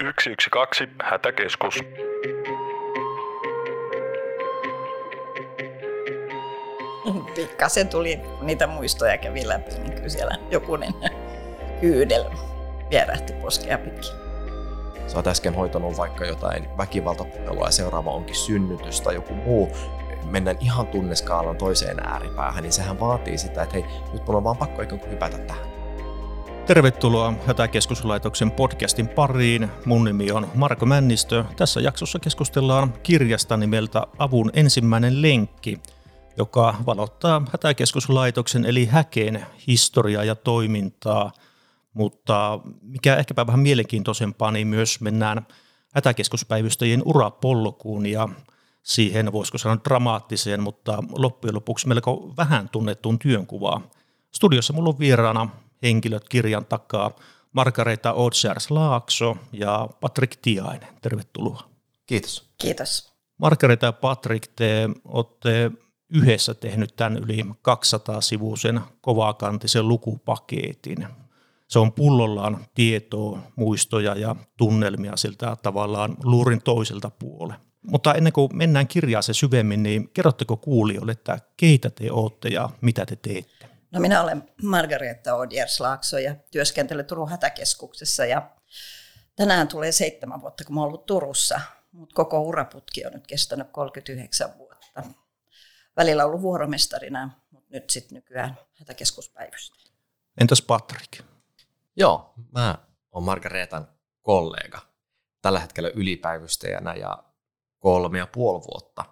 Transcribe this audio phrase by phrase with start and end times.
[0.00, 1.80] 112 Hätäkeskus.
[7.34, 10.94] Pikkasen tuli, kun niitä muistoja kävi läpi, niin kyllä siellä jokunen
[11.80, 12.24] kyydel
[12.90, 14.12] vierähti poskea pitkin.
[15.06, 19.68] Sä oot äsken hoitanut vaikka jotain väkivaltapuhelua ja seuraava onkin synnytys tai joku muu,
[20.24, 24.56] mennään ihan tunneskaalan toiseen ääripäähän, niin sehän vaatii sitä, että hei, nyt mulla on vaan
[24.56, 25.69] pakko ikään kuin hypätä tähän.
[26.70, 29.68] Tervetuloa Hätäkeskuslaitoksen podcastin pariin.
[29.84, 31.44] Mun nimi on Marko Männistö.
[31.56, 35.80] Tässä jaksossa keskustellaan kirjasta nimeltä Avun ensimmäinen lenkki,
[36.36, 41.32] joka valottaa Hätäkeskuslaitoksen eli Häkeen historiaa ja toimintaa.
[41.94, 45.46] Mutta mikä ehkäpä vähän mielenkiintoisempaa, niin myös mennään
[45.94, 48.28] hätäkeskuspäivystäjien urapolkuun ja
[48.82, 53.82] siihen, voisiko sanoa dramaattiseen, mutta loppujen lopuksi melko vähän tunnettuun työnkuvaa.
[54.32, 55.48] Studiossa mulla on vieraana
[55.82, 57.10] henkilöt kirjan takaa
[57.52, 60.88] Margareta Odsjärs Laakso ja Patrick Tiainen.
[61.02, 61.62] Tervetuloa.
[62.06, 62.50] Kiitos.
[62.58, 63.12] Kiitos.
[63.38, 65.70] Margareta ja Patrick, te olette
[66.14, 71.06] yhdessä tehnyt tämän yli 200-sivuisen kovakantisen lukupaketin.
[71.68, 77.60] Se on pullollaan tietoa, muistoja ja tunnelmia siltä tavallaan luurin toiselta puolelle.
[77.82, 82.70] Mutta ennen kuin mennään kirjaan se syvemmin, niin kerrotteko kuulijoille, että keitä te olette ja
[82.80, 83.69] mitä te teette?
[83.90, 88.50] No minä olen Margareta Odiers Laakso ja työskentelen Turun hätäkeskuksessa ja
[89.36, 91.60] tänään tulee seitsemän vuotta, kun olen ollut Turussa,
[91.92, 95.02] mutta koko uraputki on nyt kestänyt 39 vuotta.
[95.96, 99.76] Välillä ollut vuoromestarina, mutta nyt sitten nykyään hätäkeskuspäivystä.
[100.40, 101.24] Entäs Patrick?
[101.96, 102.78] Joo, mä
[103.12, 103.88] oon Margaretan
[104.22, 104.80] kollega.
[105.42, 107.24] Tällä hetkellä ylipäivystäjänä ja
[107.78, 109.04] kolme ja puoli vuotta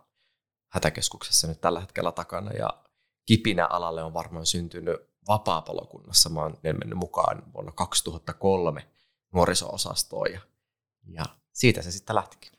[0.69, 2.85] hätäkeskuksessa nyt tällä hetkellä takana ja
[3.29, 4.97] kipinä alalle on varmaan syntynyt
[5.29, 6.29] vapaapalokunnassa.
[6.29, 8.87] Mä oon mennyt mukaan vuonna 2003
[9.33, 10.41] nuoriso-osastoon ja,
[11.09, 12.53] ja siitä se sitten lähtikin.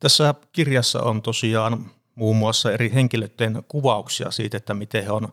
[0.00, 5.28] Tässä kirjassa on tosiaan muun muassa eri henkilöiden kuvauksia siitä, että miten he on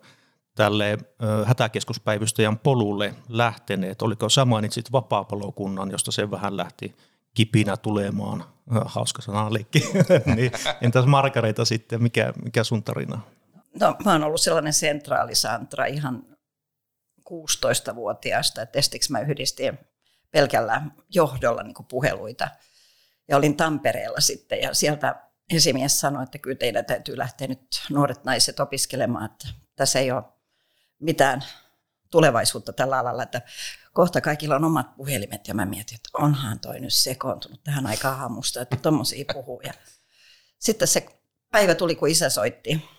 [0.56, 0.98] tälle
[1.46, 4.02] hätäkeskuspäivystäjän polulle lähteneet.
[4.02, 6.96] Oliko sä mainitsit vapaapalokunnan, josta se vähän lähti
[7.34, 8.44] kipinä tulemaan.
[8.86, 9.80] Hauska sanaleikki.
[10.36, 10.52] niin,
[10.82, 13.22] entäs Margareta sitten, mikä, mikä sun tarina?
[13.80, 16.38] No, mä oon ollut sellainen sentraalisantra ihan
[17.30, 19.80] 16-vuotiaasta, että testiksi mä yhdistin
[20.32, 22.48] pelkällä johdolla niin puheluita.
[23.28, 25.16] Ja olin Tampereella sitten ja sieltä
[25.50, 30.24] esimies sanoi, että kyllä teidän täytyy lähteä nyt nuoret naiset opiskelemaan, että tässä ei ole
[31.00, 31.44] mitään
[32.12, 33.42] tulevaisuutta tällä alalla, että
[33.94, 38.20] kohta kaikilla on omat puhelimet ja mä mietin, että onhan toi nyt sekoontunut tähän aikaan
[38.20, 39.62] aamusta, että tommosia puhuu.
[39.62, 39.74] Ja
[40.60, 41.06] sitten se
[41.52, 42.90] päivä tuli, kun isä soitti,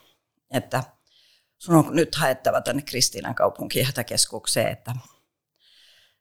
[0.53, 0.83] että
[1.59, 4.95] sun on nyt haettava tänne Kristiinan kaupunkiin hätäkeskukseen, että,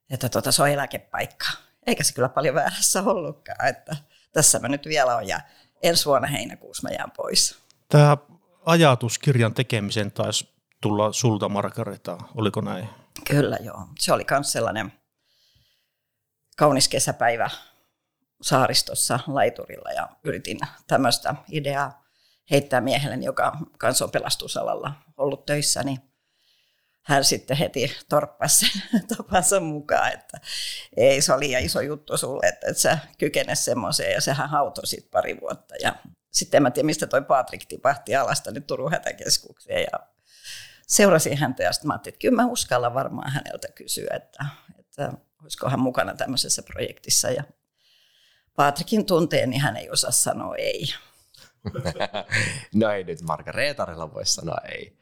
[0.09, 1.45] että tota, se on eläkepaikka.
[1.87, 3.95] Eikä se kyllä paljon väärässä ollutkaan, että
[4.31, 5.41] tässä mä nyt vielä on ja
[5.83, 7.57] ensi vuonna heinäkuussa mä jään pois.
[7.89, 8.17] Tämä
[8.65, 10.49] ajatus kirjan tekemisen taisi
[10.81, 12.89] tulla sulta Margareta, oliko näin?
[13.27, 13.87] Kyllä joo.
[13.99, 14.93] Se oli myös sellainen
[16.57, 17.49] kaunis kesäpäivä
[18.41, 22.03] saaristossa laiturilla ja yritin tämmöistä ideaa
[22.51, 25.97] heittää miehelle, joka kanssa on pelastusalalla ollut töissä, niin
[27.01, 30.39] hän sitten heti torppasi sen tapansa mukaan, että
[30.97, 34.87] ei se oli liian iso juttu sulle, että et sä kykene semmoiseen ja sehän hautoi
[34.87, 35.95] sitten pari vuotta ja
[36.31, 39.99] sitten en mä tiedä, mistä toi Patrik tipahti alasta nyt Turun hätäkeskukseen ja
[40.87, 44.45] seurasin häntä ja sitten mä ajattelin, että kyllä mä uskallan varmaan häneltä kysyä, että,
[44.79, 47.29] että olisiko hän mukana tämmöisessä projektissa.
[47.29, 47.43] Ja
[48.55, 50.93] Patrikin tunteen, niin hän ei osaa sanoa ei.
[52.75, 55.01] no ei nyt Margareetarilla voi sanoa ei.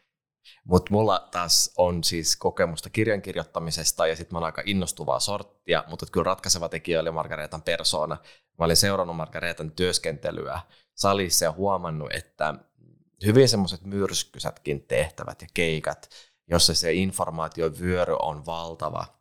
[0.64, 5.84] Mutta mulla taas on siis kokemusta kirjan kirjoittamisesta ja sitten mä oon aika innostuvaa sorttia,
[5.88, 8.18] mutta kyllä ratkaiseva tekijä oli Margareetan persona.
[8.60, 10.60] Mä olin seurannut Margareetan työskentelyä
[10.96, 12.54] salissa ja huomannut, että
[13.26, 16.10] hyvin semmoiset myrskysätkin tehtävät ja keikat,
[16.48, 19.19] jossa se informaatiovyöry on valtava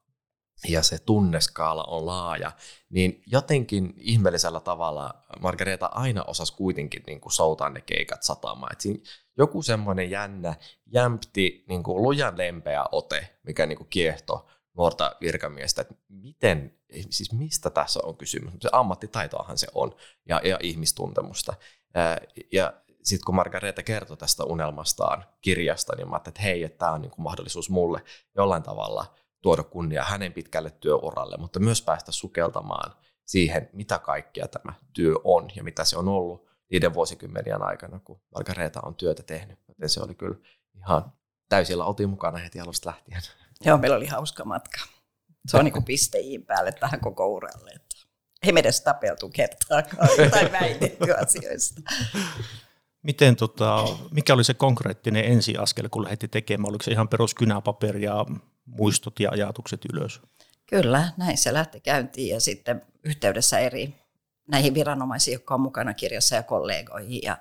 [0.68, 2.52] ja se tunneskaala on laaja,
[2.90, 8.72] niin jotenkin ihmeellisellä tavalla Margareta aina osasi kuitenkin niin kuin soutaa ne keikat satamaan.
[8.72, 9.00] Et siinä
[9.38, 10.54] joku semmoinen jännä,
[10.86, 14.46] jämpti, niin kuin lujan lempeä ote, mikä niin kuin kiehto
[14.76, 16.78] nuorta virkamiestä, että miten,
[17.10, 18.54] siis mistä tässä on kysymys.
[18.60, 19.94] Se ammattitaitoahan se on
[20.28, 21.54] ja, ja ihmistuntemusta.
[22.52, 22.72] Ja
[23.02, 27.02] sitten kun Margareta kertoi tästä unelmastaan kirjasta, niin mä ajattelin, että hei, että tämä on
[27.02, 28.02] niin kuin mahdollisuus mulle
[28.36, 32.94] jollain tavalla tuoda kunnia hänen pitkälle työuralle, mutta myös päästä sukeltamaan
[33.26, 38.20] siihen, mitä kaikkea tämä työ on ja mitä se on ollut niiden vuosikymmenien aikana, kun
[38.34, 39.58] Margareta on työtä tehnyt.
[39.68, 40.36] Joten se oli kyllä
[40.76, 41.12] ihan
[41.48, 43.22] täysillä oltiin mukana heti alusta lähtien.
[43.64, 44.80] Joo, meillä oli hauska matka.
[45.46, 47.70] Se on niin kuin pisteihin päälle tähän koko uralle.
[47.70, 47.96] Että
[48.42, 51.80] ei me edes tapeltu kertaakaan tai väitetty asioista.
[53.02, 56.68] Miten, tota, mikä oli se konkreettinen ensiaskel, kun lähditte tekemään?
[56.68, 58.26] Oliko se ihan peruskynäpaperi ja
[58.68, 60.20] muistot ja ajatukset ylös?
[60.66, 63.94] Kyllä, näin se lähti käyntiin ja sitten yhteydessä eri
[64.48, 67.20] näihin viranomaisiin, jotka on mukana kirjassa ja kollegoihin.
[67.22, 67.38] Ja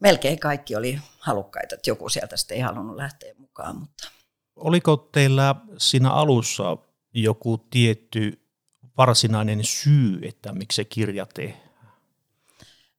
[0.00, 3.76] melkein kaikki oli halukkaita, että joku sieltä sitten ei halunnut lähteä mukaan.
[3.76, 4.08] Mutta.
[4.56, 6.76] Oliko teillä siinä alussa
[7.14, 8.46] joku tietty
[8.96, 11.70] varsinainen syy, että miksi se kirja tehdään?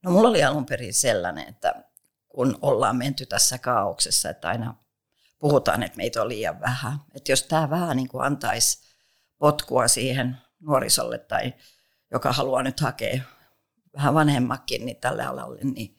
[0.04, 1.83] No mulla oli alun perin sellainen, että
[2.30, 4.75] kun ollaan menty tässä kaauksessa, että aina
[5.42, 7.00] puhutaan, että meitä on liian vähän.
[7.16, 8.82] Että jos tämä vähän niin kuin antaisi
[9.38, 11.54] potkua siihen nuorisolle tai
[12.12, 13.22] joka haluaa nyt hakea
[13.94, 15.96] vähän vanhemmakin niin tälle alalle, niin,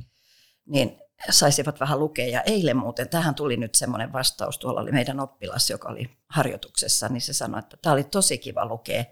[0.66, 0.98] niin
[1.30, 2.26] saisivat vähän lukea.
[2.26, 7.08] Ja eilen muuten, tähän tuli nyt semmoinen vastaus, tuolla oli meidän oppilas, joka oli harjoituksessa,
[7.08, 9.04] niin se sanoi, että tämä oli tosi kiva lukea,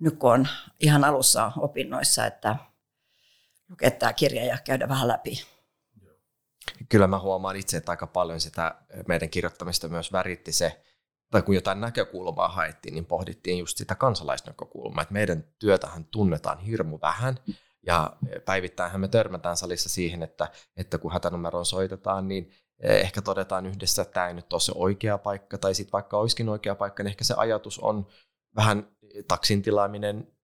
[0.00, 0.48] nyt kun on
[0.80, 2.56] ihan alussa opinnoissa, että
[3.70, 5.55] lukea tämä kirja ja käydä vähän läpi.
[6.88, 8.74] Kyllä mä huomaan itse, että aika paljon sitä
[9.08, 10.82] meidän kirjoittamista myös väritti se,
[11.30, 16.98] tai kun jotain näkökulmaa haettiin, niin pohdittiin just sitä kansalaisnäkökulmaa, että meidän työtähän tunnetaan hirmu
[17.02, 17.38] vähän,
[17.86, 22.50] ja päivittäinhän me törmätään salissa siihen, että, että kun hätänumeroon soitetaan, niin
[22.82, 26.48] ehkä todetaan yhdessä, että tämä ei nyt ole se oikea paikka, tai sitten vaikka olisikin
[26.48, 28.06] oikea paikka, niin ehkä se ajatus on
[28.56, 28.88] vähän
[29.28, 30.35] taksin tilaaminen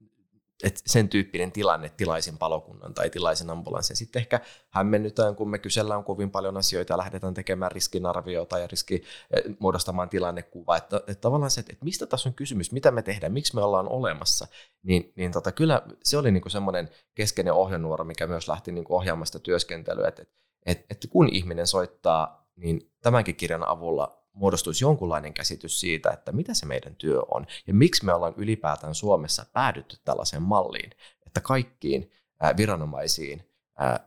[0.62, 3.96] että sen tyyppinen tilanne, tilaisin palokunnan tai tilaisin ambulanssin.
[3.96, 8.94] Sitten ehkä hämmennytään, kun me kysellään kovin paljon asioita ja lähdetään tekemään riskinarviota ja riski
[8.94, 13.32] eh, muodostamaan tilannekuvaa, että, että tavallaan se, että mistä tässä on kysymys, mitä me tehdään,
[13.32, 14.46] miksi me ollaan olemassa,
[14.82, 19.38] niin, niin tota, kyllä se oli niin semmoinen keskeinen ohjenuora, mikä myös lähti niin ohjaamasta
[19.38, 20.22] työskentelyä, että,
[20.66, 26.54] että, että kun ihminen soittaa, niin tämänkin kirjan avulla muodostuisi jonkunlainen käsitys siitä, että mitä
[26.54, 30.90] se meidän työ on ja miksi me ollaan ylipäätään Suomessa päädytty tällaiseen malliin,
[31.26, 32.10] että kaikkiin
[32.56, 33.48] viranomaisiin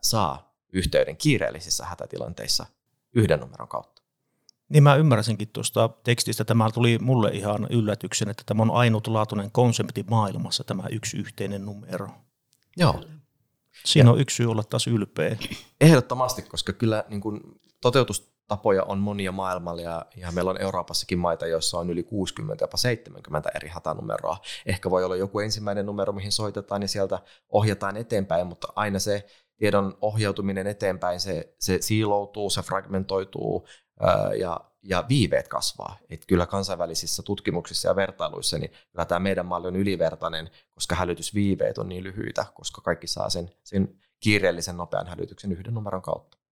[0.02, 2.66] saa yhteyden kiireellisissä hätätilanteissa
[3.14, 4.02] yhden numeron kautta.
[4.70, 10.06] Niin mä ymmärsinkin tuosta tekstistä, tämä tuli mulle ihan yllätyksen, että tämä on ainutlaatuinen konsepti
[10.10, 12.10] maailmassa, tämä yksi yhteinen numero.
[12.78, 13.04] Joo.
[13.86, 15.38] Siinä on yksi syy olla taas ylpeä.
[15.82, 17.42] Ehdottomasti, koska kyllä niin kuin
[17.82, 22.64] toteutus tapoja on monia maailmalla ja, ja meillä on Euroopassakin maita, joissa on yli 60
[22.64, 24.38] jopa 70 eri hätänumeroa.
[24.66, 27.20] Ehkä voi olla joku ensimmäinen numero, mihin soitetaan ja sieltä
[27.50, 29.26] ohjataan eteenpäin, mutta aina se
[29.58, 33.68] tiedon ohjautuminen eteenpäin, se, se siiloutuu, se fragmentoituu
[34.00, 35.98] ää, ja, ja viiveet kasvaa.
[36.10, 41.78] Et kyllä kansainvälisissä tutkimuksissa ja vertailuissa, niin kyllä tämä meidän malli on ylivertainen, koska hälytysviiveet
[41.78, 46.45] on niin lyhyitä, koska kaikki saa sen, sen kiireellisen nopean hälytyksen yhden numeron kautta.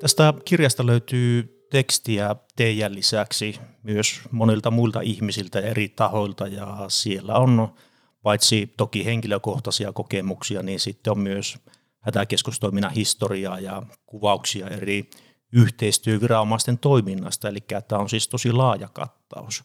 [0.00, 7.74] Tästä kirjasta löytyy tekstiä teidän lisäksi myös monilta muilta ihmisiltä eri tahoilta ja siellä on
[8.22, 11.58] paitsi toki henkilökohtaisia kokemuksia, niin sitten on myös
[12.00, 15.10] hätäkeskustoiminnan historiaa ja kuvauksia eri
[15.52, 19.64] yhteistyöviranomaisten toiminnasta, eli tämä on siis tosi laaja kattaus.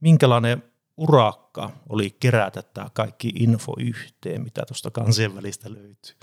[0.00, 0.62] Minkälainen
[0.96, 6.14] urakka oli kerätä tämä kaikki info yhteen, mitä tuosta kansainvälistä löytyy?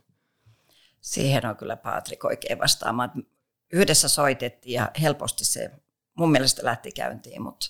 [1.02, 3.12] Siihen on kyllä Patrik oikein vastaamaan
[3.72, 5.72] yhdessä soitettiin ja helposti se
[6.18, 7.68] mun mielestä lähti käyntiin, mutta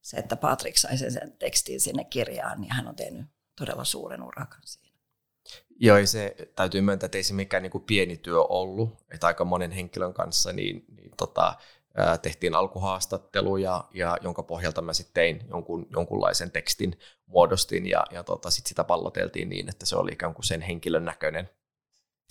[0.00, 3.26] se, että Patrick sai sen, sen tekstin sinne kirjaan, niin hän on tehnyt
[3.58, 4.92] todella suuren urakan siinä.
[5.76, 9.44] Joo, se täytyy myöntää, että ei se mikään niin kuin pieni työ ollut, että aika
[9.44, 11.54] monen henkilön kanssa niin, niin tota,
[12.22, 18.24] tehtiin alkuhaastattelu, ja, ja jonka pohjalta mä sitten tein jonkun, jonkunlaisen tekstin, muodostin, ja, ja
[18.24, 21.50] tota, sit sitä palloteltiin niin, että se oli ikään kuin sen henkilön näköinen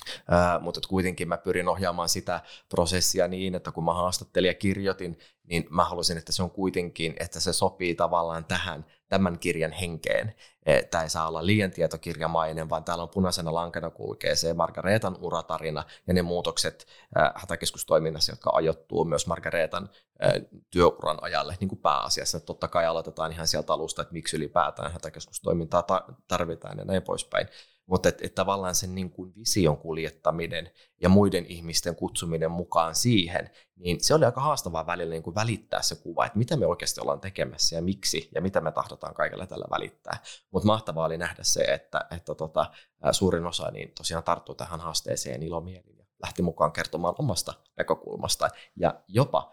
[0.07, 5.19] Uh, mutta kuitenkin mä pyrin ohjaamaan sitä prosessia niin, että kun mä haastattelin ja kirjoitin,
[5.43, 10.35] niin mä halusin, että se on kuitenkin, että se sopii tavallaan tähän tämän kirjan henkeen.
[10.65, 15.17] E, Tämä ei saa olla liian tietokirjamainen, vaan täällä on punaisena lankana kulkee se Margareetan
[15.21, 16.87] uratarina ja ne muutokset
[17.35, 19.89] hätäkeskustoiminnassa, jotka ajoittuu myös Margareetan
[20.23, 20.31] äh,
[20.69, 22.39] työuran ajalle niin kuin pääasiassa.
[22.39, 25.83] Totta kai aloitetaan ihan sieltä alusta, että miksi ylipäätään hätäkeskustoimintaa
[26.27, 27.47] tarvitaan ja näin poispäin.
[27.91, 30.71] Mutta et, et tavallaan sen niin kuin vision kuljettaminen
[31.01, 35.81] ja muiden ihmisten kutsuminen mukaan siihen, niin se oli aika haastavaa välillä niin kuin välittää
[35.81, 39.45] se kuva, että mitä me oikeasti ollaan tekemässä ja miksi ja mitä me tahdotaan kaikella
[39.45, 40.17] tällä välittää.
[40.51, 42.71] Mutta mahtavaa oli nähdä se, että, että tota,
[43.11, 49.01] suurin osa niin tosiaan tarttui tähän haasteeseen ilomielin ja lähti mukaan kertomaan omasta näkökulmasta ja
[49.07, 49.51] jopa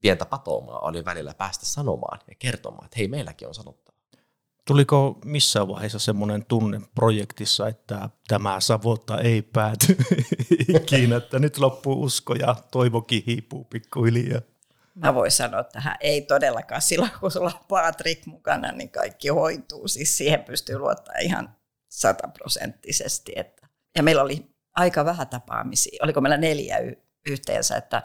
[0.00, 3.83] pientä patoumaa oli välillä päästä sanomaan ja kertomaan, että hei, meilläkin on sanottavaa.
[4.66, 9.96] Tuliko missään vaiheessa semmoinen tunne projektissa, että tämä savotta ei pääty
[10.76, 14.40] ikinä, että nyt loppuu usko ja toivokin hiipuu pikkuhiljaa?
[14.94, 19.88] Mä voin sanoa tähän, ei todellakaan silloin, kun sulla on Patrick mukana, niin kaikki hoituu.
[19.88, 21.56] Siis siihen pystyy luottaa ihan
[21.88, 23.32] sataprosenttisesti.
[23.36, 23.66] Että.
[23.96, 25.98] Ja meillä oli aika vähän tapaamisia.
[26.02, 26.76] Oliko meillä neljä
[27.26, 28.02] yhteensä, että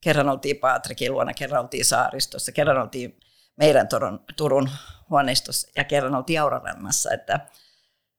[0.00, 3.20] kerran oltiin Patrikin luona, kerran oltiin Saaristossa, kerran oltiin
[3.58, 4.70] meidän Turun, Turun
[5.10, 7.40] huoneistossa ja kerran oltiin Aurarannassa, että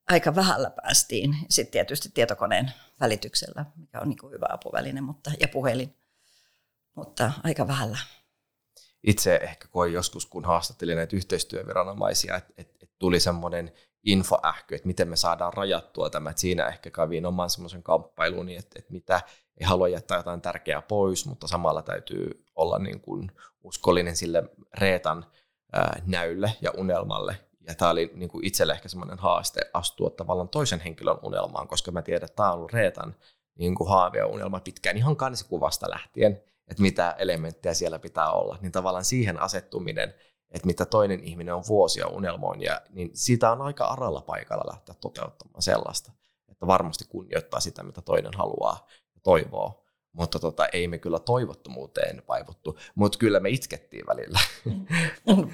[0.10, 1.38] aika vähällä päästiin.
[1.50, 5.96] Sitten tietysti tietokoneen välityksellä, mikä on niin kuin hyvä apuväline, mutta, ja puhelin,
[6.96, 7.98] mutta aika vähällä.
[9.03, 13.72] Itse ehkä koin joskus, kun haastattelin näitä yhteistyöviranomaisia, että, että, että tuli semmoinen
[14.03, 16.29] infoähky, että miten me saadaan rajattua tämä.
[16.29, 19.22] Että siinä ehkä kävin oman semmoisen kamppailun, että, että mitä
[19.60, 23.32] ei halua jättää jotain tärkeää pois, mutta samalla täytyy olla niin kuin
[23.63, 24.44] uskollinen sille
[24.78, 25.25] Reetan
[25.74, 27.39] ää, näylle ja unelmalle.
[27.68, 31.92] Ja tämä oli niin kuin itselle ehkä semmoinen haaste astua tavallaan toisen henkilön unelmaan, koska
[31.92, 33.16] mä tiedän, että tämä on ollut Reetan
[33.56, 38.58] niin kuin haave ja unelma pitkään ihan kansikuvasta lähtien, että mitä elementtejä siellä pitää olla.
[38.62, 40.13] Niin tavallaan siihen asettuminen–
[40.51, 44.96] että mitä toinen ihminen on vuosia unelmoin, ja, niin siitä on aika aralla paikalla lähteä
[45.01, 46.12] toteuttamaan sellaista,
[46.48, 49.86] että varmasti kunnioittaa sitä, mitä toinen haluaa ja toivoo.
[50.20, 54.40] Mutta tota, ei me kyllä toivottomuuteen vaivuttu, mutta kyllä me itkettiin välillä.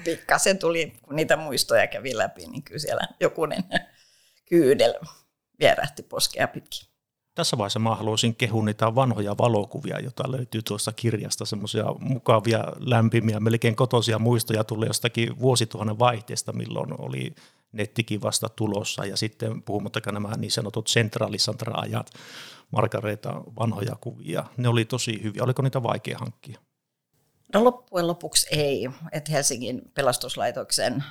[0.04, 3.64] Pikkasen tuli, kun niitä muistoja kävi läpi, niin kyllä siellä jokunen
[4.48, 4.94] kyydel
[5.60, 6.88] vierähti poskea pitkin
[7.36, 13.40] tässä vaiheessa mä haluaisin kehua niitä vanhoja valokuvia, joita löytyy tuossa kirjasta, semmoisia mukavia, lämpimiä,
[13.40, 17.34] melkein kotoisia muistoja tuli jostakin vuosituhannen vaihteesta, milloin oli
[17.76, 22.10] nettikin vasta tulossa ja sitten puhumattakaan nämä niin sanotut sentraalisantra-ajat,
[22.70, 25.42] Margareeta vanhoja kuvia, ne oli tosi hyviä.
[25.42, 26.60] Oliko niitä vaikea hankkia?
[27.54, 31.04] No loppujen lopuksi ei, että Helsingin pelastuslaitoksen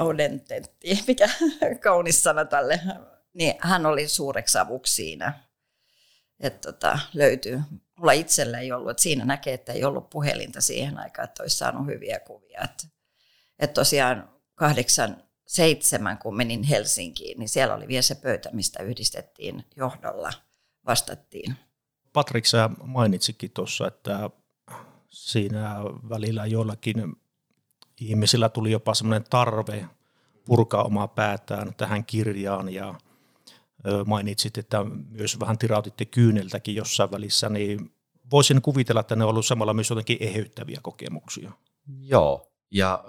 [0.00, 1.28] audententti, mikä
[1.80, 2.80] kaunis sana tälle
[3.36, 5.40] niin hän oli suureksi avuksi siinä,
[6.40, 7.60] että tota, löytyy.
[7.98, 11.56] Mulla itsellä ei ollut, että siinä näkee, että ei ollut puhelinta siihen aikaan, että olisi
[11.56, 12.60] saanut hyviä kuvia.
[12.64, 12.86] Että,
[13.58, 19.64] että tosiaan kahdeksan, seitsemän, kun menin Helsinkiin, niin siellä oli vielä se pöytä, mistä yhdistettiin
[19.76, 20.32] johdolla,
[20.86, 21.54] vastattiin.
[22.12, 24.30] Patrik, sä mainitsikin tuossa, että
[25.08, 25.76] siinä
[26.08, 27.16] välillä joillakin
[28.00, 29.86] ihmisillä tuli jopa semmoinen tarve
[30.44, 32.94] purkaa omaa päätään tähän kirjaan ja
[34.06, 37.92] mainitsit, että myös vähän tirautitte kyyneltäkin jossain välissä, niin
[38.30, 41.52] voisin kuvitella, että ne on ollut samalla myös jotenkin eheyttäviä kokemuksia.
[41.98, 43.04] Joo, ja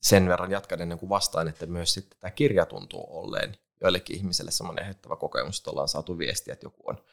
[0.00, 4.50] sen verran jatkan ennen kuin vastaan, että myös sitten tämä kirja tuntuu olleen joillekin ihmisille
[4.50, 7.04] semmoinen eheyttävä kokemus, että ollaan saatu viestiä, että joku on,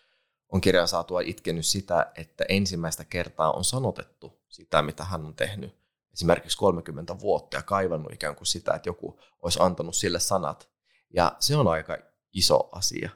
[0.50, 5.88] on kirjan saatua itkenyt sitä, että ensimmäistä kertaa on sanotettu sitä, mitä hän on tehnyt
[6.14, 10.70] esimerkiksi 30 vuotta ja kaivannut ikään kuin sitä, että joku olisi antanut sille sanat.
[11.14, 11.98] Ja se on aika
[12.34, 13.10] iso asia.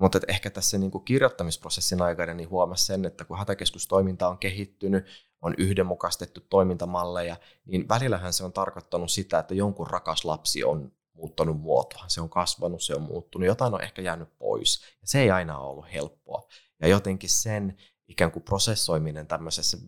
[0.00, 5.06] Mutta ehkä tässä niin kuin kirjoittamisprosessin aikana niin huomasi sen, että kun hätäkeskustoiminta on kehittynyt,
[5.42, 11.60] on yhdenmukaistettu toimintamalleja, niin välillähän se on tarkoittanut sitä, että jonkun rakas lapsi on muuttanut
[11.60, 12.04] muotoa.
[12.08, 14.80] Se on kasvanut, se on muuttunut, jotain on ehkä jäänyt pois.
[14.80, 16.48] Ja se ei aina ole ollut helppoa.
[16.80, 17.76] Ja jotenkin sen
[18.08, 19.78] ikään kuin prosessoiminen tämmöisessä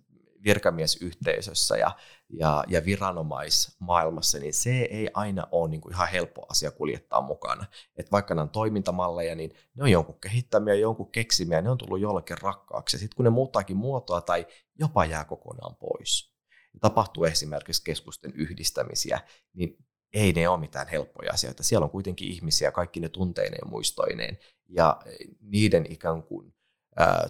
[0.44, 1.96] virkamiesyhteisössä ja,
[2.28, 7.64] ja, ja viranomaismaailmassa, niin se ei aina ole niin kuin ihan helppo asia kuljettaa mukana.
[7.96, 12.00] Et vaikka nämä on toimintamalleja, niin ne on jonkun kehittämiä, jonkun keksimiä, ne on tullut
[12.00, 12.98] jollekin rakkaaksi.
[12.98, 14.46] Sitten kun ne muuttaakin muotoa tai
[14.78, 16.34] jopa jää kokonaan pois,
[16.80, 19.20] tapahtuu esimerkiksi keskusten yhdistämisiä,
[19.52, 19.76] niin
[20.12, 21.62] ei ne ole mitään helppoja asioita.
[21.62, 25.00] Siellä on kuitenkin ihmisiä, kaikki ne tunteineen ja muistoineen, ja
[25.40, 26.54] niiden ikään kuin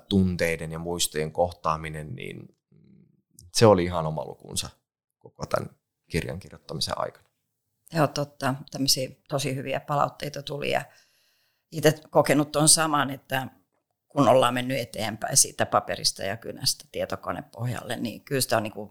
[0.09, 2.57] tunteiden ja muistojen kohtaaminen, niin
[3.53, 4.69] se oli ihan oma lukunsa
[5.19, 5.71] koko tämän
[6.11, 7.29] kirjan kirjoittamisen aikana.
[7.93, 8.55] Joo, totta.
[8.71, 10.85] Tämmöisiä tosi hyviä palautteita tuli ja
[11.73, 13.47] itse kokenut tuon saman, että
[14.09, 18.91] kun ollaan mennyt eteenpäin siitä paperista ja kynästä tietokonepohjalle, niin kyllä sitä on niin kuin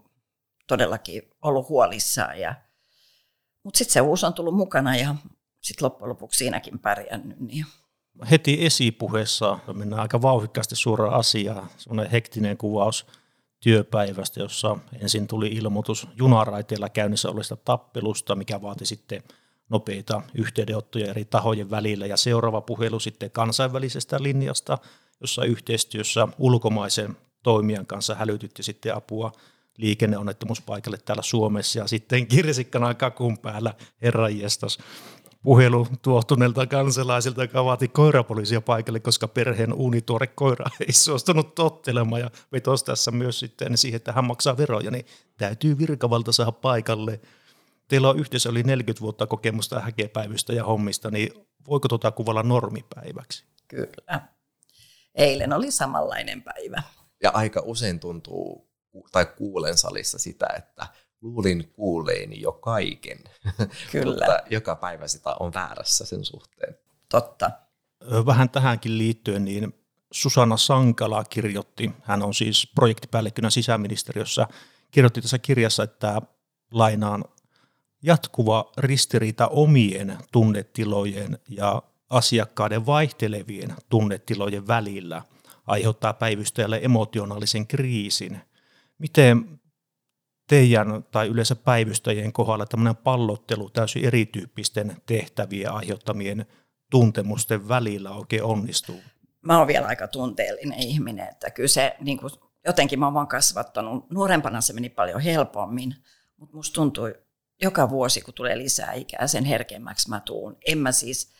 [0.66, 2.40] todellakin ollut huolissaan.
[2.40, 2.54] Ja,
[3.62, 5.14] mutta sitten se uusi on tullut mukana ja
[5.60, 7.40] sitten loppujen lopuksi siinäkin pärjännyt.
[7.40, 7.66] Niin.
[8.30, 13.06] Heti esipuheessa mennään aika vauhikkaasti suoraan asiaan, semmoinen hektinen kuvaus–
[13.62, 19.22] työpäivästä, jossa ensin tuli ilmoitus junaraiteilla käynnissä olevasta tappelusta, mikä vaati sitten
[19.68, 22.06] nopeita yhteydenottoja eri tahojen välillä.
[22.06, 24.78] Ja seuraava puhelu sitten kansainvälisestä linjasta,
[25.20, 29.32] jossa yhteistyössä ulkomaisen toimijan kanssa hälytytti sitten apua
[29.76, 31.78] liikenneonnettomuuspaikalle täällä Suomessa.
[31.78, 34.78] Ja sitten kirsikkana kakun päällä herranjestas
[35.42, 42.30] puhelu tuohtuneelta kansalaisilta, joka vaati koirapoliisia paikalle, koska perheen uunituore koira ei suostunut tottelemaan ja
[42.52, 45.06] vetosi tässä myös sitten siihen, että hän maksaa veroja, niin
[45.38, 47.20] täytyy virkavalta saada paikalle.
[47.88, 53.44] Teillä on yhteensä yli 40 vuotta kokemusta häkepäivystä ja hommista, niin voiko tuota kuvalla normipäiväksi?
[53.68, 54.28] Kyllä.
[55.14, 56.82] Eilen oli samanlainen päivä.
[57.22, 58.72] Ja aika usein tuntuu
[59.12, 60.86] tai kuulen salissa sitä, että
[61.22, 63.18] luulin kuulleeni jo kaiken.
[63.92, 64.04] Kyllä.
[64.04, 66.78] Mutta joka päivä sitä on väärässä sen suhteen.
[67.08, 67.50] Totta.
[68.26, 69.74] Vähän tähänkin liittyen, niin
[70.12, 74.46] Susanna Sankala kirjoitti, hän on siis projektipäällikkönä sisäministeriössä,
[74.90, 76.22] kirjoitti tässä kirjassa, että
[76.70, 77.24] lainaan
[78.02, 85.22] jatkuva ristiriita omien tunnetilojen ja asiakkaiden vaihtelevien tunnetilojen välillä
[85.66, 88.40] aiheuttaa päivystäjälle emotionaalisen kriisin.
[88.98, 89.60] Miten
[90.52, 96.46] teidän tai yleensä päivystäjien kohdalla tämmöinen pallottelu täysin erityyppisten tehtävien aiheuttamien
[96.90, 99.00] tuntemusten välillä oikein onnistuu?
[99.40, 102.32] Mä oon vielä aika tunteellinen ihminen, että kyllä se niin kuin,
[102.66, 104.10] jotenkin mä oon vaan kasvattanut.
[104.10, 105.94] Nuorempana se meni paljon helpommin,
[106.36, 107.14] mutta musta tuntui
[107.62, 110.56] joka vuosi, kun tulee lisää ikää, sen herkemmäksi mä tuun.
[110.66, 111.32] En mä siis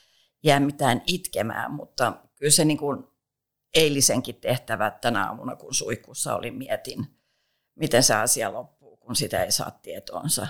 [0.42, 3.04] jää mitään itkemään, mutta kyllä se niin kuin
[3.75, 7.07] eilisenkin tehtävä tänä aamuna, kun suihkussa olin, mietin,
[7.75, 10.47] miten se asia loppuu, kun sitä ei saa tietoonsa.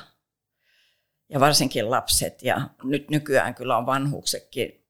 [1.28, 4.86] Ja varsinkin lapset, ja nyt nykyään kyllä on vanhuksetkin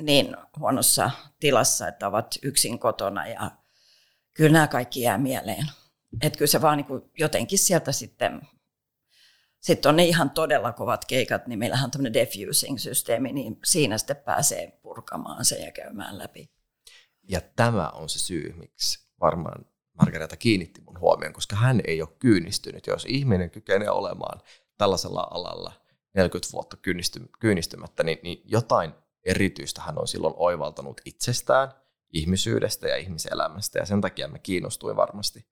[0.00, 1.10] niin huonossa
[1.40, 3.50] tilassa, että ovat yksin kotona, ja
[4.34, 5.66] kyllä nämä kaikki jää mieleen.
[6.22, 8.40] Että kyllä se vaan niin jotenkin sieltä sitten
[9.66, 14.16] sitten on ne ihan todella kovat keikat, niin meillähän on tämmöinen diffusing-systeemi, niin siinä sitten
[14.16, 16.50] pääsee purkamaan se ja käymään läpi.
[17.28, 19.64] Ja tämä on se syy, miksi varmaan
[19.98, 22.86] Margareta kiinnitti mun huomioon, koska hän ei ole kyynistynyt.
[22.86, 24.40] Jos ihminen kykenee olemaan
[24.78, 25.72] tällaisella alalla
[26.14, 26.76] 40 vuotta
[27.40, 28.92] kyynistymättä, niin, niin jotain
[29.24, 31.68] erityistä hän on silloin oivaltanut itsestään,
[32.12, 35.46] ihmisyydestä ja ihmiselämästä, ja sen takia mä kiinnostuin varmasti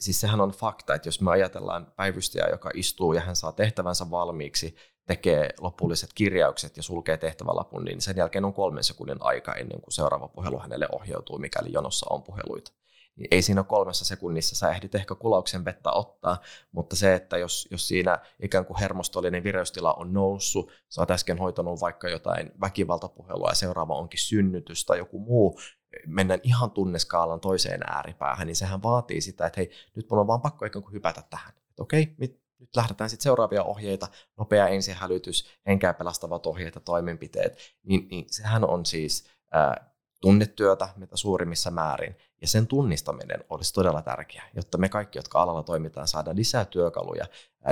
[0.00, 4.10] siis sehän on fakta, että jos me ajatellaan päivystäjää, joka istuu ja hän saa tehtävänsä
[4.10, 9.80] valmiiksi, tekee lopulliset kirjaukset ja sulkee tehtävälapun, niin sen jälkeen on kolmen sekunnin aika ennen
[9.80, 12.72] kuin seuraava puhelu hänelle ohjautuu, mikäli jonossa on puheluita.
[13.18, 16.40] Niin ei siinä kolmessa sekunnissa sä ehdit ehkä kulauksen vettä ottaa,
[16.72, 21.38] mutta se, että jos, jos siinä ikään kuin hermostollinen vireystila on noussut, sä oot äsken
[21.38, 25.60] hoitanut vaikka jotain väkivaltapuhelua ja seuraava onkin synnytys tai joku muu
[26.06, 30.40] mennään ihan tunneskaalan toiseen ääripäähän, niin sehän vaatii sitä, että hei, nyt mulla on vaan
[30.40, 31.54] pakko ikään kuin hypätä tähän.
[31.70, 37.58] Että okei, nyt, nyt lähdetään sitten seuraavia ohjeita, nopea ensihälytys, henkää pelastavat ohjeet ja toimenpiteet,
[37.82, 39.87] niin, niin sehän on siis ää,
[40.20, 45.62] tunnetyötä mitä suurimmissa määrin, ja sen tunnistaminen olisi todella tärkeää, jotta me kaikki, jotka alalla
[45.62, 47.24] toimitaan, saadaan lisää työkaluja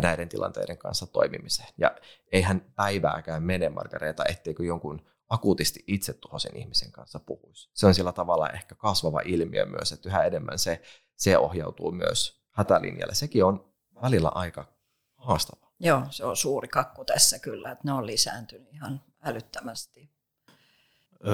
[0.03, 1.69] näiden tilanteiden kanssa toimimiseen.
[1.79, 1.97] Ja
[2.33, 7.71] eihän päivääkään mene, Margareta, etteikö jonkun akuutisti itsetuhoisen ihmisen kanssa puhuisi.
[7.75, 10.83] Se on sillä tavalla ehkä kasvava ilmiö myös, että yhä enemmän se,
[11.17, 13.15] se ohjautuu myös hätälinjalle.
[13.15, 14.65] Sekin on välillä aika
[15.17, 15.73] haastavaa.
[15.81, 20.16] Joo, se on suuri kakku tässä kyllä, että ne on lisääntynyt ihan älyttömästi.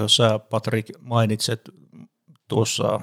[0.06, 1.70] Sä Patrik mainitset
[2.48, 3.00] tuossa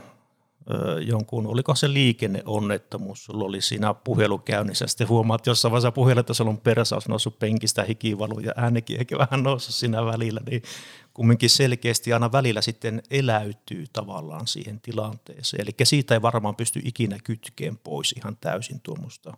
[1.05, 6.33] jonkun, oliko se liikenneonnettomuus, sulla oli siinä puhelu käynnissä, sitten huomaat jossain vaiheessa puheella, että
[6.33, 10.61] sulla on persaus noussut penkistä hikivalu ja äänekin ehkä vähän noussut siinä välillä, niin
[11.13, 15.61] kumminkin selkeästi aina välillä sitten eläytyy tavallaan siihen tilanteeseen.
[15.61, 19.37] Eli siitä ei varmaan pysty ikinä kytkeen pois ihan täysin tuommoista.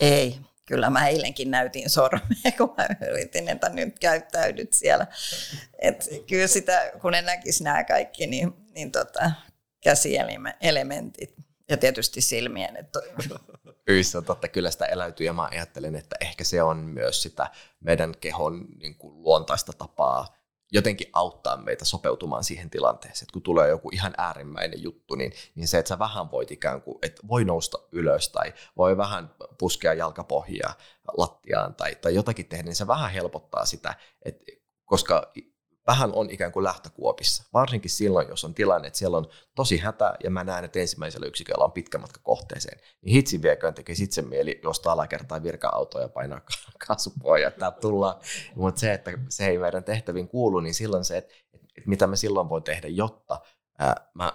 [0.00, 0.36] Ei,
[0.70, 5.06] kyllä mä eilenkin näytin sormea, kun mä yritin, että nyt käyttäydyt siellä.
[5.78, 9.30] Et kyllä sitä, kun en näkisi nämä kaikki, niin, niin tota,
[9.82, 11.34] käsielementit
[11.68, 12.76] ja tietysti silmien.
[12.76, 13.00] Että...
[13.88, 18.14] Yhdessä totta kyllä sitä eläytyy ja mä ajattelen, että ehkä se on myös sitä meidän
[18.20, 20.39] kehon niin kuin luontaista tapaa
[20.72, 25.68] jotenkin auttaa meitä sopeutumaan siihen tilanteeseen, että kun tulee joku ihan äärimmäinen juttu, niin, niin
[25.68, 29.94] se, että sä vähän voit ikään kuin, että voi nousta ylös tai voi vähän puskea
[29.94, 30.74] jalkapohjaa
[31.16, 34.44] lattiaan tai, tai jotakin tehdä, niin se vähän helpottaa sitä, että
[34.84, 35.32] koska
[35.90, 37.44] vähän on ikään kuin lähtökuopissa.
[37.52, 41.26] Varsinkin silloin, jos on tilanne, että siellä on tosi hätä ja mä näen, että ensimmäisellä
[41.26, 46.08] yksiköllä on pitkä matka kohteeseen, niin hitsin vieköön tekee sitten mieli jostain alakertaa virka-autoa ja
[46.08, 46.40] painaa
[46.86, 48.20] kasvua ja täältä tullaan.
[48.54, 51.34] Mutta se, että se ei meidän tehtäviin kuulu, niin silloin se, että,
[51.86, 53.40] mitä mä silloin voi tehdä, jotta
[54.14, 54.32] mä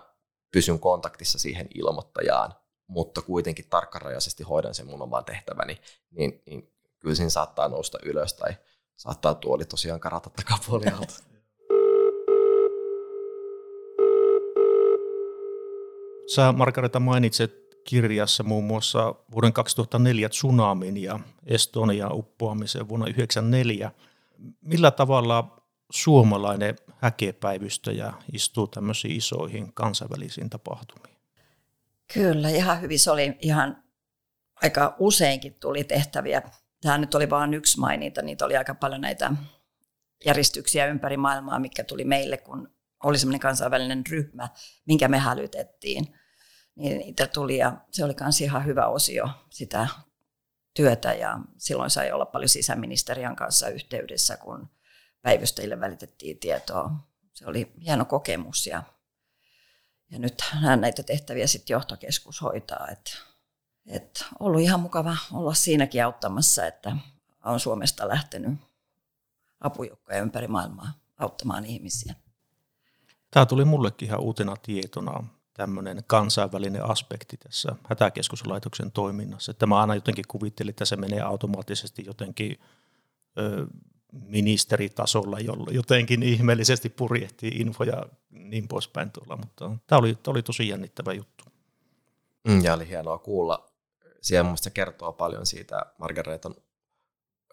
[0.51, 2.55] pysyn kontaktissa siihen ilmoittajaan,
[2.87, 8.33] mutta kuitenkin tarkkarajaisesti hoidan sen mun oman tehtäväni, niin, niin kyllä siinä saattaa nousta ylös
[8.33, 8.55] tai
[8.95, 11.13] saattaa tuoli tosiaan karata takapuolelta.
[16.27, 23.91] Sä Margareta mainitset kirjassa muun muassa vuoden 2004 tsunamin ja Estonia uppoamisen vuonna 1994.
[24.61, 25.61] Millä tavalla
[25.91, 31.15] suomalainen häkepäivystäjä istuu tämmöisiin isoihin kansainvälisiin tapahtumiin?
[32.13, 32.99] Kyllä, ihan hyvin.
[32.99, 33.83] Se oli ihan
[34.63, 36.41] aika useinkin tuli tehtäviä.
[36.81, 39.31] Tämä nyt oli vain yksi maininta, niitä oli aika paljon näitä
[40.25, 42.74] järjestyksiä ympäri maailmaa, mikä tuli meille, kun
[43.05, 44.49] oli semmoinen kansainvälinen ryhmä,
[44.85, 46.15] minkä me hälytettiin.
[46.75, 49.87] niin niitä tuli ja se oli myös ihan hyvä osio sitä
[50.73, 54.69] työtä ja silloin sai olla paljon sisäministeriön kanssa yhteydessä, kun
[55.21, 56.91] päivystäjille välitettiin tietoa.
[57.33, 58.83] Se oli hieno kokemus ja,
[60.11, 60.43] ja nyt
[60.79, 62.87] näitä tehtäviä sitten johtokeskus hoitaa.
[62.91, 63.17] Et,
[63.87, 66.95] et ollut ihan mukava olla siinäkin auttamassa, että
[67.43, 68.59] on Suomesta lähtenyt
[69.59, 72.15] apujoukkoja ympäri maailmaa auttamaan ihmisiä.
[73.35, 79.51] Tämä tuli mullekin ihan uutena tietona, tämmöinen kansainvälinen aspekti tässä hätäkeskuslaitoksen toiminnassa.
[79.51, 82.59] Että mä aina jotenkin kuvittelin, että se menee automaattisesti jotenkin
[83.37, 83.67] ö,
[84.11, 90.67] ministeritasolla, jolla jotenkin ihmeellisesti purjehtii infoja niin poispäin tuolla, mutta tämä oli, tämä oli tosi
[90.67, 91.43] jännittävä juttu.
[92.47, 93.69] Mm, ja oli hienoa kuulla.
[94.21, 96.55] Siellä mun kertoo paljon siitä Margaretan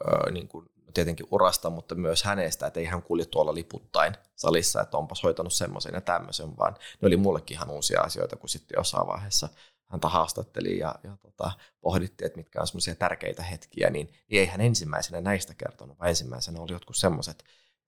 [0.00, 4.80] ö, niin kuin tietenkin urasta, mutta myös hänestä, että ei hän kulje tuolla liputtain salissa,
[4.80, 8.76] että onpas hoitanut semmoisen ja tämmöisen, vaan ne oli mullekin ihan uusia asioita, kun sitten
[8.76, 9.48] jossain vaiheessa
[9.92, 14.46] häntä haastatteli ja, ja tota, pohdittiin, että mitkä on semmoisia tärkeitä hetkiä, niin, niin ei
[14.46, 17.44] hän ensimmäisenä näistä kertonut, vaan ensimmäisenä oli jotkut semmoiset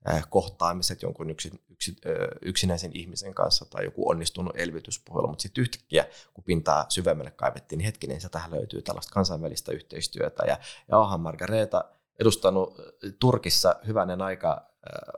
[0.09, 1.97] äh, kohtaamiset jonkun yksi, yksi,
[2.43, 7.87] yksinäisen ihmisen kanssa tai joku onnistunut elvytyspuhelu, mutta sitten yhtäkkiä, kun pintaa syvemmälle kaivettiin, niin
[7.87, 10.45] hetkinen, niin tähän löytyy tällaista kansainvälistä yhteistyötä.
[10.47, 11.85] Ja, ja onhan Margareta
[12.21, 12.75] edustanut
[13.21, 14.71] Turkissa hyvänen aika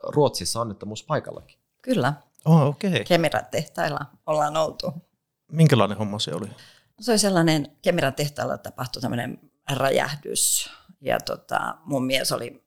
[0.03, 1.59] Ruotsissa onnettomuuspaikallakin.
[1.83, 2.13] Kyllä.
[2.45, 3.05] Oh, okay.
[3.05, 4.93] Kemiran tehtailla ollaan oltu.
[5.53, 6.47] Minkälainen homma se oli?
[7.01, 10.71] Se oli sellainen, Kemiran tehtailla tapahtui tämmöinen räjähdys.
[11.01, 12.67] Ja tota, mun mies oli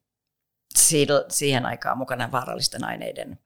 [1.29, 3.39] siihen aikaan mukana vaarallisten aineiden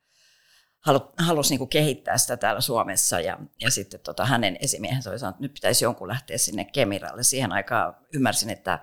[0.79, 5.35] halu, halusi niin kehittää sitä täällä Suomessa ja, ja sitten tota, hänen esimiehensä oli sanonut,
[5.35, 7.23] että nyt pitäisi jonkun lähteä sinne Kemiralle.
[7.23, 8.79] Siihen aikaan ymmärsin, että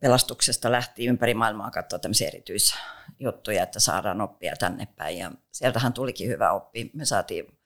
[0.00, 5.18] pelastuksesta lähti ympäri maailmaa katsoa tämmöisiä erityisjuttuja, että saadaan oppia tänne päin.
[5.18, 6.90] Ja sieltähän tulikin hyvä oppi.
[6.94, 7.58] Me saatiin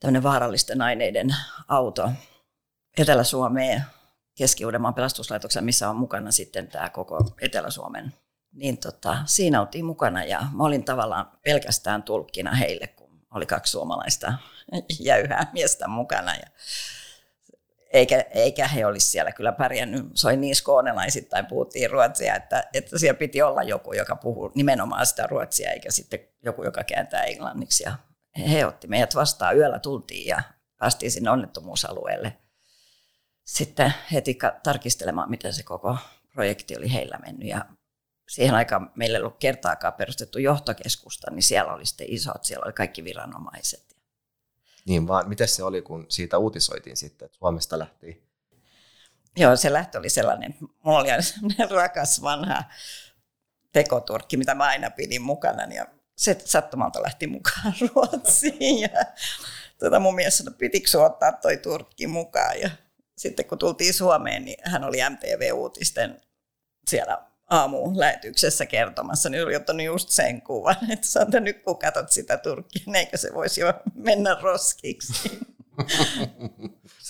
[0.00, 1.36] tämmöinen vaarallisten aineiden
[1.68, 2.10] auto
[2.98, 3.84] Etelä-Suomeen
[4.34, 8.14] Keski-Uudenmaan pelastuslaitoksen, missä on mukana sitten tämä koko Etelä-Suomen.
[8.52, 13.70] Niin tota, siinä oltiin mukana ja mä olin tavallaan pelkästään tulkkina heille, kun oli kaksi
[13.70, 14.34] suomalaista
[15.00, 16.34] jäyhää miestä mukana.
[16.34, 16.46] Ja
[17.94, 20.04] eikä, eikä he olisi siellä kyllä pärjännyt.
[20.24, 25.26] Oli niin skoonelaisittain puhuttiin ruotsia, että, että siellä piti olla joku, joka puhuu nimenomaan sitä
[25.26, 27.82] ruotsia, eikä sitten joku, joka kääntää englanniksi.
[27.82, 27.96] Ja
[28.50, 30.42] he otti meidät vastaan, yöllä tultiin ja
[30.78, 32.36] päästiin sinne onnettomuusalueelle.
[33.44, 35.96] Sitten heti tarkistelemaan, miten se koko
[36.32, 37.48] projekti oli heillä mennyt.
[37.48, 37.64] Ja
[38.28, 42.72] siihen aikaan meillä ei ollut kertaakaan perustettu johtokeskusta, niin siellä oli sitten isot, siellä oli
[42.72, 43.93] kaikki viranomaiset
[44.84, 48.24] niin vaan, miten se oli, kun siitä uutisoitiin sitten, että Suomesta lähti?
[49.36, 52.64] Joo, se lähtö oli sellainen, mulla oli sellainen rakas vanha
[53.72, 58.88] tekoturkki, mitä mä aina pidin mukana, ja se sattumalta lähti mukaan Ruotsiin, ja
[59.78, 62.70] tuota mun mies sanoi, pitikö ottaa toi turkki mukaan, ja
[63.16, 66.20] sitten kun tultiin Suomeen, niin hän oli MTV-uutisten
[66.90, 72.36] siellä aamu-lähetyksessä kertomassa, niin oli ottanut just sen kuvan, että sä nyt kun katsot sitä
[72.36, 75.38] Turkkia, niin eikö se voisi jo mennä roskiksi.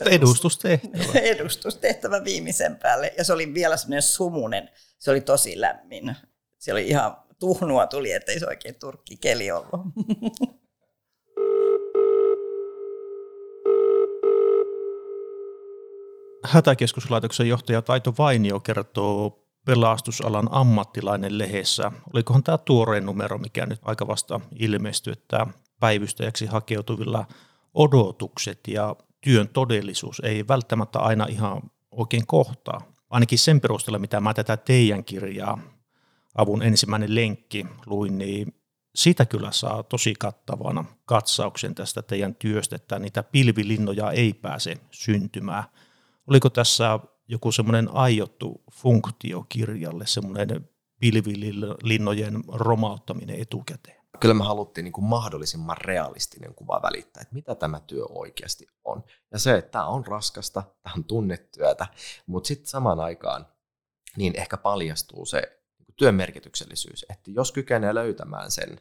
[0.11, 1.18] Edustustehtävä.
[1.35, 3.14] Edustustehtävä viimeisen päälle.
[3.18, 4.70] Ja se oli vielä semmoinen sumunen.
[4.99, 6.16] Se oli tosi lämmin.
[6.59, 9.81] Se oli ihan tuhnua tuli, ettei se oikein turkkikeli ollut.
[16.44, 21.92] Hätäkeskuslaitoksen johtaja Taito Vainio kertoo pelastusalan ammattilainen lehdessä.
[22.14, 25.46] Olikohan tämä tuoreen numero, mikä nyt aika vasta ilmestyi, että
[25.81, 27.27] päivystäjäksi hakeutuvilla
[27.74, 32.81] odotukset ja työn todellisuus ei välttämättä aina ihan oikein kohtaa.
[33.11, 35.59] Ainakin sen perusteella, mitä mä tätä teidän kirjaa,
[36.35, 38.55] avun ensimmäinen lenkki, luin, niin
[38.94, 45.64] sitä kyllä saa tosi kattavana katsauksen tästä teidän työstä, että niitä pilvilinnoja ei pääse syntymään.
[46.27, 50.68] Oliko tässä joku semmoinen aiottu funktio kirjalle, semmoinen
[51.00, 54.04] pilvilinnojen romauttaminen etukäteen?
[54.20, 59.04] Kyllä me haluttiin niin kuin mahdollisimman realistinen kuva välittää, että mitä tämä työ oikeasti on.
[59.32, 61.87] Ja se, että tämä on raskasta, tämä on tunnetyötä,
[62.26, 63.46] mutta sitten samaan aikaan
[64.16, 68.80] niin ehkä paljastuu se niin työn merkityksellisyys, että jos kykenee löytämään sen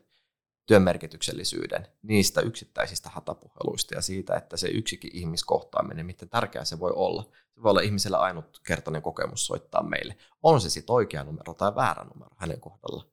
[0.66, 6.92] työn merkityksellisyyden niistä yksittäisistä hätäpuheluista ja siitä, että se yksikin ihmiskohtaaminen, miten tärkeää se voi
[6.96, 7.24] olla.
[7.56, 10.18] Se voi olla ihmisellä ainutkertainen kokemus soittaa meille.
[10.44, 13.08] On se sitten oikea numero tai väärä numero hänen kohdalla.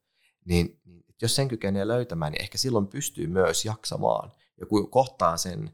[0.45, 4.31] Niin, niin jos sen kykenee löytämään, niin ehkä silloin pystyy myös jaksamaan.
[4.59, 5.71] Ja kun kohtaa sen,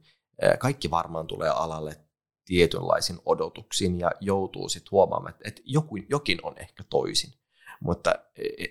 [0.60, 2.00] kaikki varmaan tulee alalle
[2.46, 7.34] tietynlaisin odotuksin ja joutuu sitten huomaamaan, että, joku, jokin on ehkä toisin.
[7.80, 8.16] Mutta,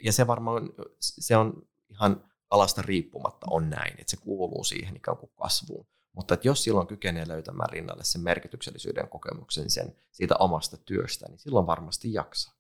[0.03, 5.17] ja se varmaan se on ihan alasta riippumatta on näin, että se kuuluu siihen ikään
[5.17, 5.87] kuin kasvuun.
[6.13, 11.39] Mutta että jos silloin kykenee löytämään rinnalle sen merkityksellisyyden kokemuksen sen siitä omasta työstä, niin
[11.39, 12.55] silloin varmasti jaksaa.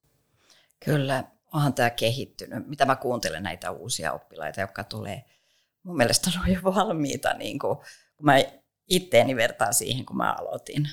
[0.85, 2.66] Kyllä, onhan tämä kehittynyt.
[2.68, 5.25] Mitä mä kuuntelen näitä uusia oppilaita, jotka tulee,
[5.83, 7.77] mun mielestä on jo valmiita, niin kuin,
[8.16, 8.35] kun mä
[8.88, 10.88] itteeni vertaan siihen, kun mä aloitin.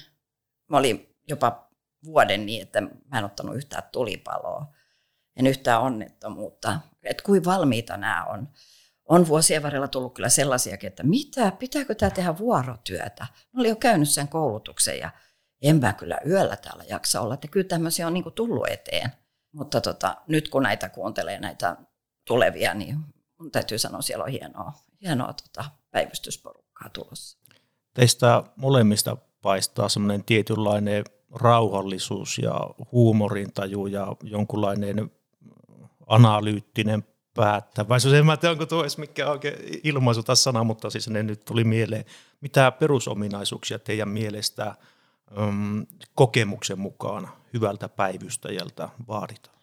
[0.69, 1.69] Mä olin jopa
[2.05, 4.65] vuoden niin, että mä en ottanut yhtään tulipaloa,
[5.35, 6.79] en yhtään onnettomuutta.
[7.03, 8.49] Että kuin valmiita nämä on.
[9.05, 13.27] On vuosien varrella tullut kyllä sellaisiakin, että mitä, pitääkö tämä tehdä vuorotyötä?
[13.53, 15.09] Mä olin jo käynyt sen koulutuksen ja
[15.61, 17.33] en mä kyllä yöllä täällä jaksa olla.
[17.33, 19.11] Että kyllä tämmöisiä on niin kuin tullut eteen.
[19.51, 21.77] Mutta tota, nyt kun näitä kuuntelee näitä
[22.27, 22.99] tulevia, niin
[23.39, 27.37] mun täytyy sanoa, siellä on hienoa, hienoa tota, päivystysporukkaa tulossa.
[27.93, 32.53] Teistä molemmista paistaa semmoinen tietynlainen rauhallisuus ja
[32.91, 35.11] huumorintaju ja jonkunlainen
[36.07, 38.13] analyyttinen päättäväisyys.
[38.13, 41.45] En mä tiedä, onko tuo edes mikä oikein ilmaisu tässä sana, mutta siis ne nyt
[41.45, 42.05] tuli mieleen.
[42.41, 44.75] Mitä perusominaisuuksia teidän mielestä
[45.37, 49.57] um, kokemuksen mukaan hyvältä päivystäjältä vaaditaan?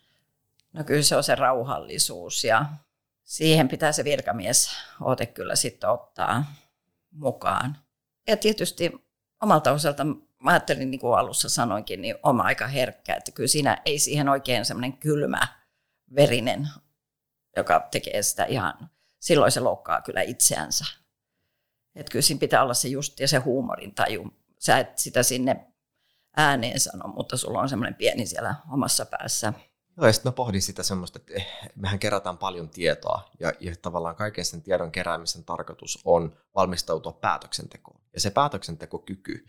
[0.72, 2.66] No kyllä se on se rauhallisuus ja
[3.24, 6.44] siihen pitää se virkamies ote kyllä sitten ottaa
[7.10, 7.76] mukaan.
[8.28, 8.92] Ja tietysti
[9.42, 10.04] omalta osalta
[10.38, 14.28] mä ajattelin, niin kuin alussa sanoinkin, niin oma aika herkkä, että kyllä siinä ei siihen
[14.28, 15.40] oikein semmoinen kylmä,
[16.14, 16.68] verinen,
[17.56, 20.84] joka tekee sitä ihan, silloin se loukkaa kyllä itseänsä.
[21.94, 24.26] Että kyllä siinä pitää olla se just ja se huumorin taju.
[24.58, 25.66] Sä et sitä sinne
[26.36, 29.52] ääneen sano, mutta sulla on semmoinen pieni siellä omassa päässä.
[29.96, 33.74] Joo, ja sitten mä pohdin sitä semmoista, että eh, mehän kerätään paljon tietoa, ja, ja
[33.82, 38.00] tavallaan kaiken sen tiedon keräämisen tarkoitus on valmistautua päätöksentekoon.
[38.14, 39.46] Ja se päätöksentekokyky,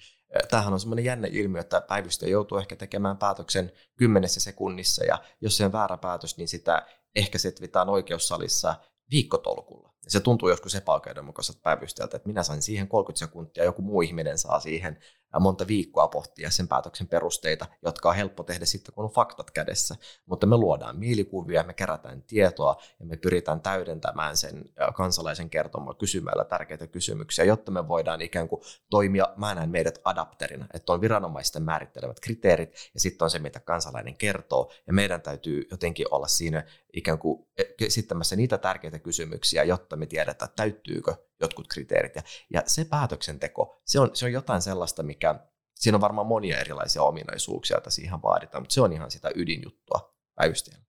[0.50, 5.58] tämähän on semmoinen jännä ilmiö, että päivystäjä joutuu ehkä tekemään päätöksen kymmenessä sekunnissa, ja jos
[5.58, 8.76] se on väärä päätös, niin sitä ehkä setvitään oikeussalissa
[9.12, 9.94] viikkotolkulla.
[10.06, 14.38] Ja se tuntuu joskus epäoikeudenmukaiselta päivystäjältä, että minä sain siihen 30 sekuntia, joku muu ihminen
[14.38, 15.00] saa siihen
[15.40, 19.96] monta viikkoa pohtia sen päätöksen perusteita, jotka on helppo tehdä sitten, kun on faktat kädessä.
[20.26, 24.66] Mutta me luodaan mielikuvia, me kerätään tietoa ja me pyritään täydentämään sen
[24.96, 30.68] kansalaisen kertomaan kysymällä tärkeitä kysymyksiä, jotta me voidaan ikään kuin toimia, mä näen meidät adapterina,
[30.74, 35.68] että on viranomaisten määrittelevät kriteerit ja sitten on se, mitä kansalainen kertoo ja meidän täytyy
[35.72, 36.64] jotenkin olla siinä
[36.94, 37.48] ikään kuin
[37.82, 42.16] esittämässä niitä tärkeitä kysymyksiä, jotta me tiedetään, täyttyykö jotkut kriteerit.
[42.16, 45.40] Ja, ja se päätöksenteko, se on, se on jotain sellaista, mikä,
[45.76, 50.16] siinä on varmaan monia erilaisia ominaisuuksia, joita siihen vaaditaan, mutta se on ihan sitä ydinjuttua
[50.36, 50.86] päivystäjällä.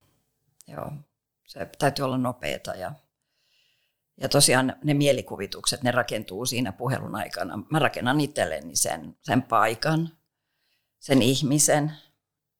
[0.67, 0.91] Joo,
[1.47, 2.91] se täytyy olla nopeeta ja,
[4.21, 7.59] ja tosiaan ne mielikuvitukset, ne rakentuu siinä puhelun aikana.
[7.71, 10.17] Mä rakennan itselleni sen, sen paikan,
[10.99, 11.91] sen ihmisen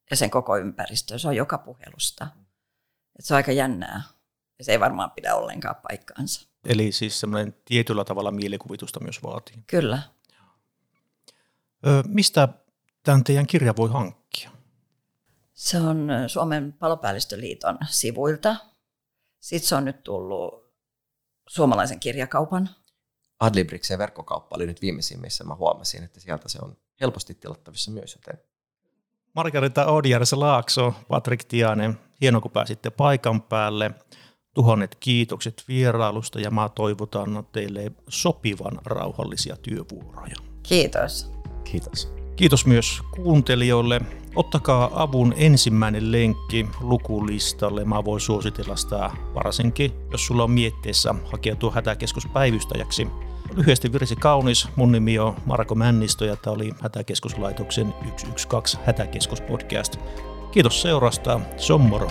[0.09, 1.19] ja sen koko ympäristö.
[1.19, 2.27] Se on joka puhelusta.
[3.19, 4.01] Et se on aika jännää.
[4.59, 6.52] Ja se ei varmaan pidä ollenkaan paikkaansa.
[6.65, 9.55] Eli siis semmoinen tietyllä tavalla mielikuvitusta myös vaatii.
[9.67, 10.01] Kyllä.
[11.87, 12.47] Ö, mistä
[13.03, 14.51] tämän teidän kirja voi hankkia?
[15.53, 18.55] Se on Suomen palopäällystöliiton sivuilta.
[19.39, 20.73] Sitten se on nyt tullut
[21.47, 22.69] suomalaisen kirjakaupan.
[23.39, 28.15] Adlibriksen verkkokauppa oli nyt viimeisin, missä mä huomasin, että sieltä se on helposti tilattavissa myös,
[28.15, 28.43] joten
[29.35, 33.91] Margarita Odjärse Laakso, Patrik Tianen, hieno kun pääsitte paikan päälle.
[34.53, 40.35] Tuhannet kiitokset vierailusta ja mä toivotan teille sopivan rauhallisia työvuoroja.
[40.63, 41.31] Kiitos.
[41.63, 42.13] kiitos.
[42.35, 44.01] Kiitos myös kuuntelijoille.
[44.35, 47.85] Ottakaa avun ensimmäinen lenkki lukulistalle.
[47.85, 53.07] Mä voin suositella sitä varsinkin, jos sulla on mietteessä hakeutua hätäkeskuspäivystäjäksi.
[53.55, 54.67] Lyhyesti virsi kaunis.
[54.75, 59.97] Mun nimi on Marko Männistö ja tämä oli Hätäkeskuslaitoksen 112 Hätäkeskuspodcast.
[60.51, 61.39] Kiitos seurasta.
[61.57, 62.07] Se on moro.